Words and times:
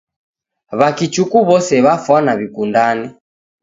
W'akichuku 0.79 1.37
w'ose 1.47 1.75
w'afanwa 1.85 2.33
w'ikundane 2.39 3.05